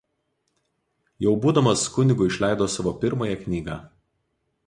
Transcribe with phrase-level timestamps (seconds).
[1.25, 3.77] Jau būdamas kunigu išleido savo pirmąją knygą.